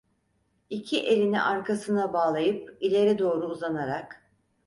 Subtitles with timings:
[0.69, 4.29] İki elini arkasına bağlayıp ileri doğru uzanarak.